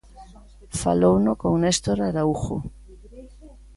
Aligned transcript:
Falouno 0.81 1.31
con 1.41 1.53
Néstor 1.61 1.97
Araújo. 2.07 2.57